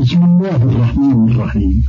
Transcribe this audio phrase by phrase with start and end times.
[0.00, 1.82] بسم الله الرحمن الرحيم.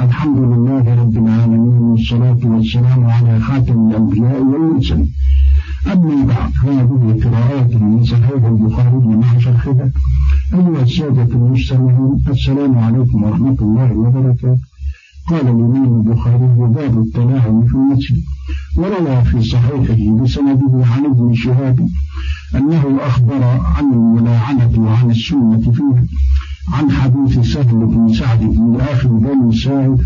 [0.00, 5.12] الحمد لله رب العالمين والصلاة والسلام على خاتم الأنبياء والمرسلين.
[5.92, 9.90] أما بعد هذه قراءات من صحيح البخاري مع شرحها.
[10.54, 14.58] أيها السادة المستمعون السلام عليكم ورحمة الله وبركاته.
[15.28, 18.18] قال الإمام البخاري باب التلاعب في المسجد.
[18.76, 21.88] وروى في صحيحه بسنده عن ابن شهاب
[22.54, 23.42] أنه أخبر
[23.76, 26.04] عن الملاعنة وعن السنة فيها
[26.72, 30.00] عن حديث سهل بن سعد بن أخي بن سعد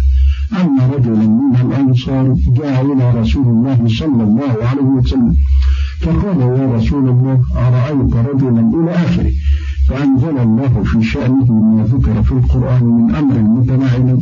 [0.52, 5.36] أن رجلا من الأنصار جاء إلى رسول الله صلى الله عليه وسلم
[6.00, 9.32] فقال يا رسول الله أرأيت رجلا إلى آخره؟
[9.88, 14.18] فأنزل الله في شأنه ما ذكر في القرآن من أمر متناعم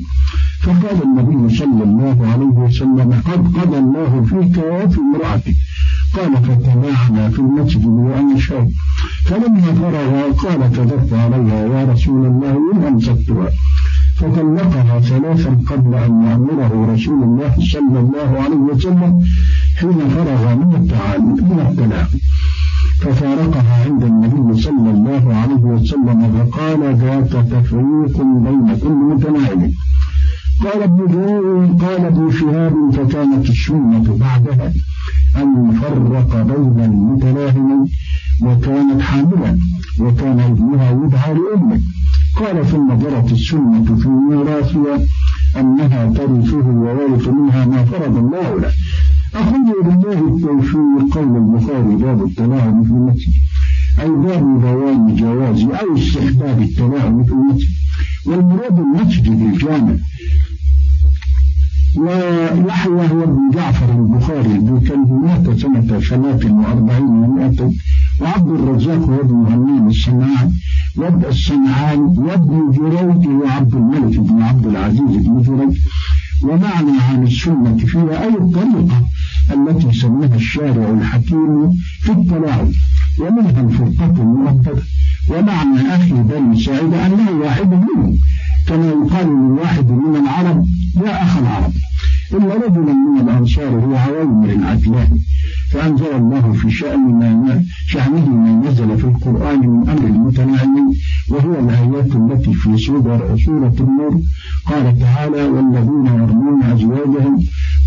[0.62, 5.54] فقال النبي صلى الله عليه وسلم قد قضى الله فيك وفي امرأتك.
[6.16, 8.70] قال فتباعنا في المسجد وأنا شاب.
[9.24, 13.50] فلما فرغ قال كذبت عليها يا رسول الله إن أمسكتها
[14.16, 19.22] فطلقها ثلاثا قبل أن يأمره رسول الله صلى الله عليه وسلم
[19.76, 22.10] حين فرغ من التعامل من الطلاق
[23.00, 29.70] ففارقها عند النبي صلى الله عليه وسلم فقال ذاك تفريق بين كل متناعم
[30.64, 34.72] قال ابن جرير قال ابن شهاب فكانت السنة بعدها
[35.36, 37.86] أن يفرق بين المتلاهمين
[38.42, 39.58] وكانت حاملا
[40.00, 41.80] وكان ابنها يدعى لأمه
[42.36, 45.06] قال ثم جرت السنة في ميراثها
[45.56, 48.72] أنها ترثه ويرث منها ما فرض الله له.
[49.34, 53.32] أخرج بالله التوفيق قول البخاري باب التلاعب في المسجد.
[54.00, 57.68] أي باب بيان جواز أو استحباب التلاعب في المسجد.
[58.26, 59.94] والمراد المسجد الجامع.
[61.96, 67.72] ويحيى هو ابن جعفر البخاري بكلب مات سنة ثلاث وأربعين ومائة
[68.40, 70.50] وعبد الرزاق هو ابن همام الصناعي
[70.96, 75.78] وابن الصنعاني وابن جريج وعبد الملك بن عبد العزيز بن جريج.
[76.42, 79.02] ومعنى عن السنة فيها أي الطريقة
[79.52, 82.68] التي سماها الشارع الحكيم في التلاعب.
[83.20, 84.82] ومنها الفرقة المؤبدة
[85.30, 88.18] ومعنى أخي بني سعيد أنه واحد منهم
[88.66, 90.66] كما يقال لواحد من العرب
[91.04, 91.72] يا أخ العرب.
[92.32, 95.18] إلا رجلا من الأنصار هو عوامر العدلان
[95.70, 97.64] فأنزل الله في شأن ما
[102.90, 104.20] سورة سورة النور
[104.66, 107.38] قال تعالى والذين يرمون أزواجهم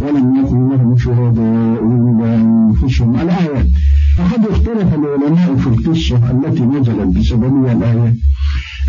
[0.02, 3.68] ولم يكن لهم شهداء إلا أنفسهم الآيات
[4.18, 8.16] فقد اختلف العلماء في القصة التي نزلت بسببها الآيات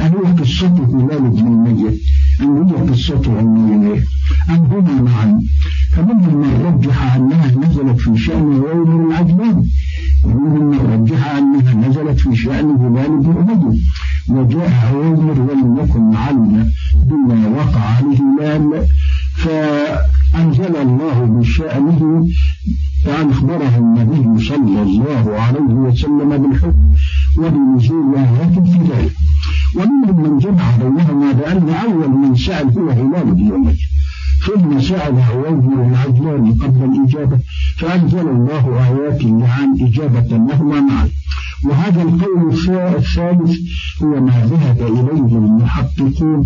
[0.01, 2.01] أن هي قصة هلال بن الميت.
[2.41, 4.03] أن هي قصة عمية
[4.51, 5.41] أم هما معا؟
[5.91, 9.65] فمنهم من رجح أنها نزلت في شأن غير العجلان
[10.25, 13.83] ومنهم من رجح أنها نزلت في شأن هلال بن أبي
[14.29, 14.69] وجاء
[24.85, 26.85] الله عليه وسلم بالحكم
[27.39, 29.17] وبنزول آيات في ذلك
[29.77, 33.77] ومنهم من جمع بينهما بأن أول من سأل هو هلال بن أمية.
[34.47, 37.39] ثم سأل عويمر العجلان قبل الإجابة
[37.77, 41.09] فأنزل الله آيات عن إجابة لهما معا.
[41.65, 42.53] وهذا القول
[42.97, 43.59] الثالث
[44.03, 46.45] هو ما ذهب إليه المحققون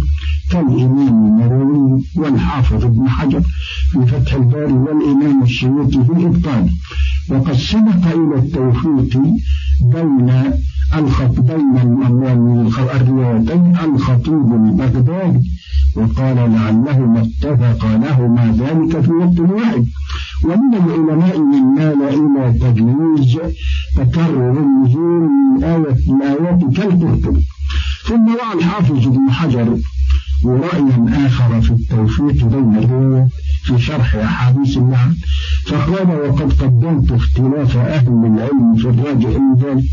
[0.50, 3.42] كالإمام النووي والحافظ ابن حجر
[3.90, 6.70] في فتح الباري والإمام السيوطي في الإبطال
[7.30, 9.20] وقد سبق إلى التوفيق
[9.82, 10.52] بين
[10.98, 11.76] الخط بين
[12.96, 15.50] الروايتين الخطيب البغدادي
[15.96, 19.86] وقال لعلهما اتفق لهما ذلك في وقت واحد.
[20.44, 23.38] ومن العلماء من مال إلى تجويز
[23.96, 27.46] تكرر النزول من آية الآيات كالقرطبي
[28.06, 29.78] ثم رأى الحافظ ابن حجر
[30.44, 33.28] ورأيا آخر في التوفيق بين
[33.62, 35.14] في شرح أحاديث المعنى
[35.66, 39.84] فقال وقد قدمت اختلاف أهل العلم في الراجع من ذلك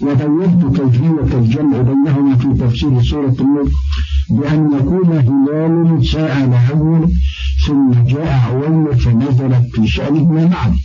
[0.00, 3.70] وبينت كيفية الجمع بينهما في تفسير سورة النور
[4.30, 7.12] بأن يكون هلال سأل أول
[7.66, 10.76] ثم جاء عويل فنزلت في شأنهما معا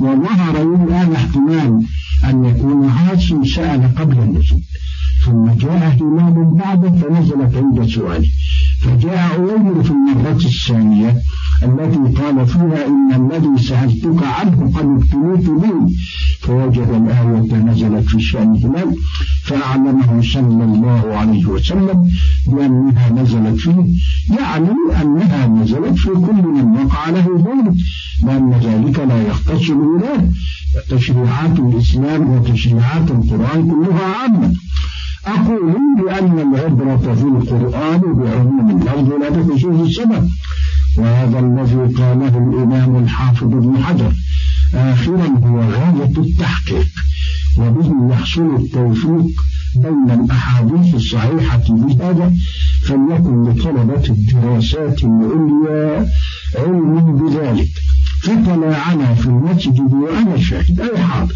[0.00, 1.82] وظهر الآن احتمال
[2.24, 4.60] أن يكون عاصم سأل قبل النزول.
[5.24, 8.28] ثم جاء هلال بعد فنزلت عند سؤاله.
[8.80, 11.16] فجاء عويمر في المرة الثانية
[11.64, 15.92] التي قال فيها إن الذي سألتك عنه قد ابتليت به.
[16.40, 18.96] فوجد الآية نزلت في شأن هلال
[19.44, 22.10] فأعلمه صلى الله عليه وسلم
[22.46, 23.86] بأنها نزلت فيه.
[24.38, 27.74] يعلم أنها نزلت في كل من وقع له ذلك
[28.24, 30.30] لأن ذلك لا يختص بالهلال
[30.90, 34.52] تشريعات الإسلام وتشريعات القرآن كلها عامة.
[35.26, 40.28] أقول بأن العبرة في القرآن بعموم اللفظ لا بخصوص السبب
[40.98, 44.12] وهذا الذي قاله الإمام الحافظ ابن حجر.
[44.74, 46.88] آخرا هو غاية التحقيق
[47.58, 49.42] وبه يحصل التوفيق
[49.76, 52.32] بين الأحاديث الصحيحة بهذا
[52.82, 56.08] فليكن لطلبة الدراسات العليا
[56.58, 57.70] علم بذلك.
[58.22, 60.80] فطلعنا في المسجد وأنا شاهد.
[60.80, 61.34] أي حاضر.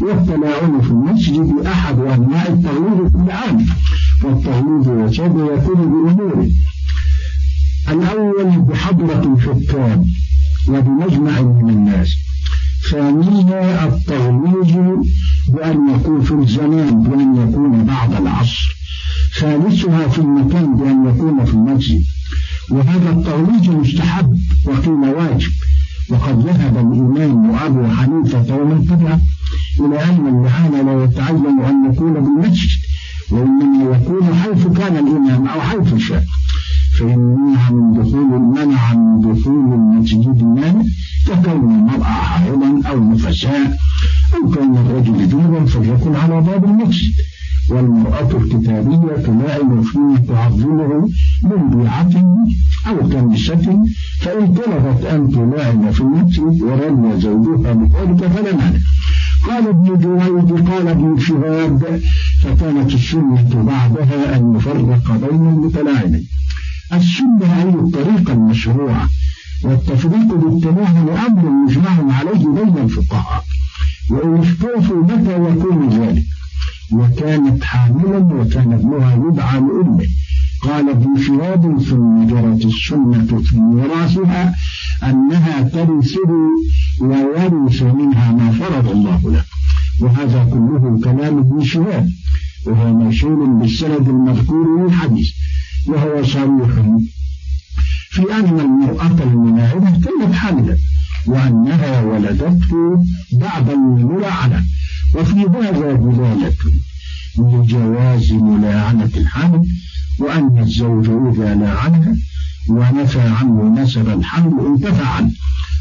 [0.00, 3.66] والتلاعن في المسجد أحد أنواع التغليظ في العام
[4.24, 6.48] والتغليظ وشد يكون بأمور
[7.88, 8.33] الأول
[8.94, 10.04] بحضرة الحكام
[10.68, 12.08] وبمجمع من الناس.
[12.90, 14.72] ثانيها التغليظ
[15.48, 18.76] بأن يكون في الزمان بأن يكون بعد العصر.
[19.40, 22.02] ثالثها في المكان بأن يكون في المسجد.
[22.70, 25.52] وهذا التغليظ مستحب وقيل واجب.
[26.10, 29.20] وقد ذهب الإمام أبو حنيفة ومن تبعه
[29.80, 32.80] إلى أن اللعان لا يتعين أن يكون بالمسجد
[33.30, 36.24] وإنما يكون حيث كان الإمام أو حيث شاء
[54.34, 58.78] فإن طلبت أن تلاعب في المسجد ورمي زوجها بذلك فلا مانع
[59.46, 62.00] قال ابن جريج قال ابن شهاب
[62.42, 66.26] فكانت السنة بعدها أن يفرق بين المتلاعنين.
[66.92, 69.08] السنة أي الطريقة المشروعة
[69.64, 73.44] والتفريق بالتلاعن أمر مجمع عليه بين الفقهاء.
[74.10, 76.24] وإن اختلفوا متى يكون ذلك؟
[76.92, 80.06] وكانت حاملا وكان ابنها يدعى لأمه.
[80.64, 84.54] قال ابن شهاب ثم جرت السنة في ميراثها
[85.02, 86.30] أنها ترثه
[87.00, 89.44] ويرث منها ما فرض الله له.
[90.00, 92.10] وهذا كله كلام ابن شهاب
[92.66, 95.28] وهو موصول بالسند المذكور من الحديث.
[95.86, 96.72] وهو صريح.
[98.10, 100.76] في أن المرأة الملاعنة كانت حاملا
[101.26, 104.64] وأنها ولدته بعد الملاعنة
[105.14, 106.52] وفي هذا دلالة
[107.38, 109.66] لجواز ملاعنة الحمل
[110.18, 112.16] وأن الزوج إذا لاعنها
[112.68, 115.30] ونفى عنه نسب الحمل انتفع عنه.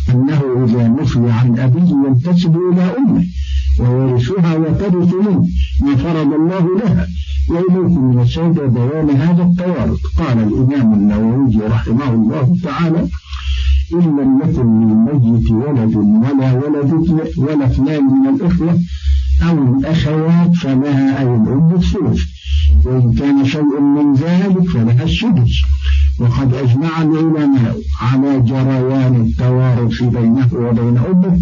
[0.09, 3.25] أنه إذا نفي عن أبيه ينتسب إلى أمه
[3.79, 5.47] ويرثها وترث منه
[5.81, 7.07] ما فرض الله لها.
[7.49, 9.99] وإليكم يسعد بيان هذا التوارث.
[10.17, 13.07] قال الإمام النووي رحمه الله تعالى
[13.93, 16.91] إن لم يكن للميت ولد ولا ولد
[17.37, 18.79] ولا اثنان من الإخوة
[19.41, 22.32] أو الأخوات فلها أي الأم الثلث.
[22.85, 25.61] وإن كان شيء من ذلك فلها السدس.
[26.19, 31.39] وقد أجمع العلماء على جريان التوارث بينه وبين أمه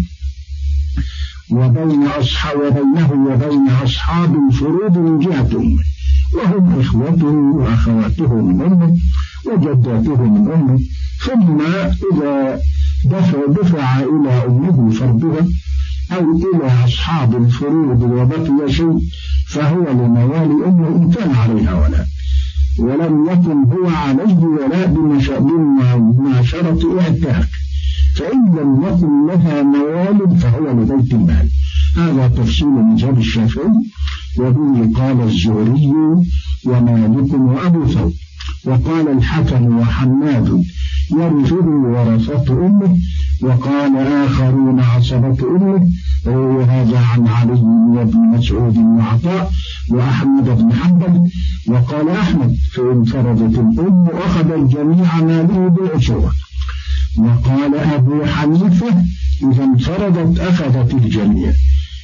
[1.50, 5.82] وبين أصحاب وبينه وبين أصحاب الفروض من جهة أمه.
[6.34, 8.96] وهم إخوته وأخواته من أمه
[9.46, 10.80] وجداته من أمه.
[11.24, 11.60] ثم
[12.12, 12.60] إذا
[13.04, 15.46] دفع, دفع إلى أمه فرضها
[16.12, 18.98] أو إلى أصحاب الفروض وبقي شيء
[19.52, 22.06] فهو لموال أمه إن كان عليها ولا.
[22.78, 27.48] ولم يكن هو عليه ولا بمعشرة اعتاق.
[28.16, 31.48] فإن لم يكن لها موال فهو لبيت المال.
[31.96, 33.70] هذا تفصيل مذهب الشافعي
[34.38, 35.92] وبه قال الزهري
[36.66, 38.12] ومالك وأبو ثور.
[38.64, 40.64] وقال الحكم وحماد
[41.10, 42.98] يرثه ورثة أمه
[43.42, 45.91] وقال آخرون عصبة أمه.
[47.12, 49.52] عن علي بن مسعود وعطاء
[49.90, 51.30] وأحمد بن حنبل
[51.68, 56.32] وقال أحمد فإن فرضت الأم أخذ الجميع ماله بالعشوة
[57.18, 59.04] وقال أبو حنيفة
[59.42, 61.52] إذا انفردت أخذت الجميع.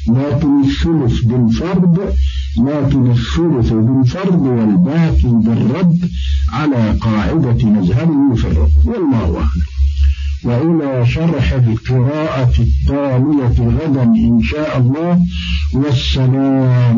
[0.08, 2.14] لكن الثلث بالفرض
[2.58, 6.10] لكن الثلث بالفرض والباقي بالرد
[6.52, 9.77] على قاعدة مذهبه في الرد والله أعلم.
[10.44, 15.26] وإلى شرح القراءة التالية غدا إن شاء الله.
[15.74, 16.96] والسلام